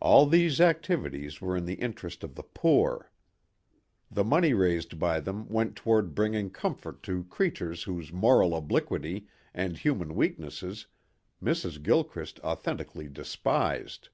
All 0.00 0.24
these 0.24 0.62
activities 0.62 1.42
were 1.42 1.54
in 1.58 1.66
the 1.66 1.74
interest 1.74 2.24
of 2.24 2.36
the 2.36 2.42
poor. 2.42 3.10
The 4.10 4.24
money 4.24 4.54
raised 4.54 4.98
by 4.98 5.20
them 5.20 5.46
went 5.50 5.76
toward 5.76 6.14
bringing 6.14 6.48
comfort 6.48 7.02
to 7.02 7.24
creatures 7.24 7.82
whose 7.82 8.10
moral 8.14 8.56
obliquity 8.56 9.26
and 9.52 9.76
human 9.76 10.14
weaknesses 10.14 10.86
Mrs. 11.44 11.82
Gilchrist 11.82 12.40
authentically 12.40 13.08
despised. 13.10 14.08